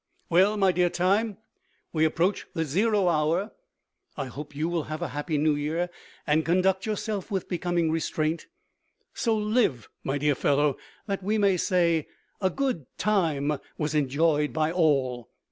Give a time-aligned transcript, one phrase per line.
[0.29, 1.37] Well, my dear Time,
[1.93, 3.51] we approach the Zero Hour.
[4.17, 5.91] I hope you will have a Happy New Year,
[6.25, 8.47] and conduct yourself with becoming restraint.
[9.13, 10.75] So live, my dear fellow,
[11.05, 12.07] that we may say,
[12.41, 15.29] "A good Time was enjoyed by all."